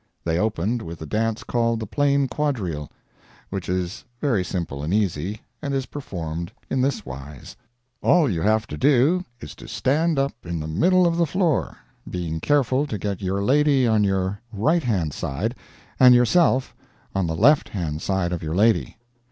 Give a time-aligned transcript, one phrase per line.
[0.23, 2.89] They opened with the dance called the plain quadrille,
[3.51, 7.55] which is very simple and easy, and is performed in this wise:
[8.01, 11.77] All you have to do is to stand up in the middle of the floor,
[12.09, 15.53] being careful to get your lady on your right hand side,
[15.99, 16.73] and yourself
[17.13, 18.97] on the left hand side of your lady.